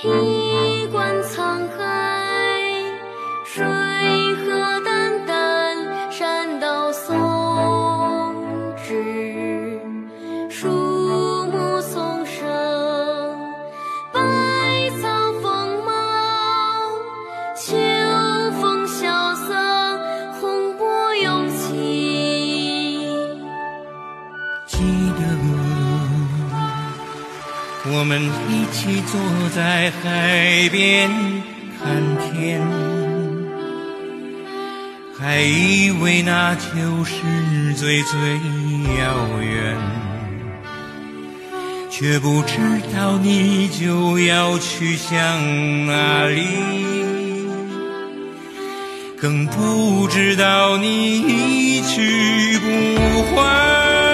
[0.00, 2.22] 一观沧海，
[3.44, 7.16] 水何澹澹，山岛竦
[8.76, 9.80] 峙，
[27.90, 29.18] 我们一起坐
[29.54, 31.10] 在海边
[31.78, 31.86] 看
[32.20, 32.60] 天，
[35.18, 38.18] 还以为那就是最最
[38.98, 39.76] 遥远，
[41.90, 42.58] 却不知
[42.94, 46.42] 道你就要去向哪里，
[49.18, 54.07] 更不知道你一去不还。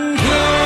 [0.00, 0.16] 天。
[0.16, 0.59] 日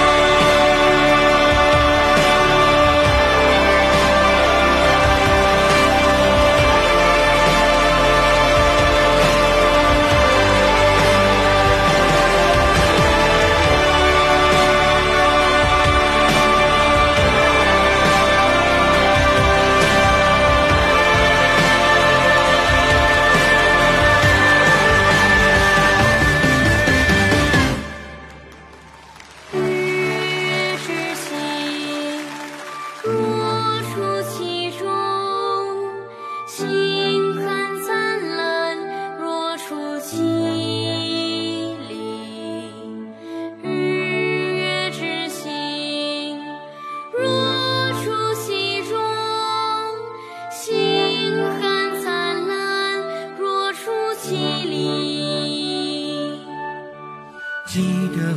[57.75, 57.83] 记
[58.17, 58.33] 得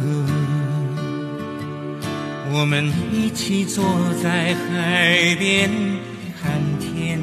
[2.52, 3.86] 我们一起坐
[4.24, 5.70] 在海边
[6.42, 7.22] 看天，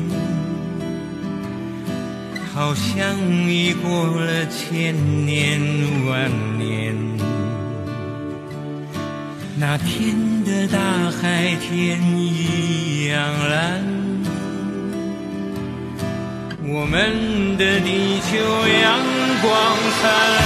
[2.55, 3.19] 好像
[3.51, 4.95] 已过了千
[5.27, 5.61] 年
[6.07, 6.95] 万年。
[9.59, 10.15] 那天
[10.45, 10.79] 的大
[11.21, 13.19] 海天一样
[13.51, 13.83] 蓝，
[16.63, 18.39] 我们的地球
[18.69, 19.01] 阳
[19.43, 20.05] 光灿
[20.37, 20.44] 烂。